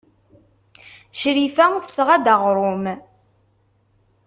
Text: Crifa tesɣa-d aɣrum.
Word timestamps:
Crifa 1.19 1.65
tesɣa-d 1.83 2.25
aɣrum. 2.33 2.83